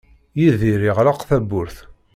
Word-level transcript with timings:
Yidir 0.39 0.79
yeɣleq 0.83 1.19
tawwurt. 1.29 1.77